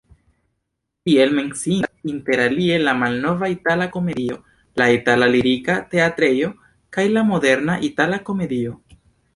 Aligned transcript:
Tiel 1.09 1.33
menciindas 1.39 2.07
interalie 2.13 2.79
la 2.87 2.95
malnova 3.03 3.51
Itala-Komedio, 3.57 4.39
la 4.83 4.89
itala 4.97 5.31
Lirika-Teatrejo 5.37 6.53
kaj 6.97 7.09
la 7.17 7.29
moderna 7.35 7.79
Itala-Komedio. 7.93 8.79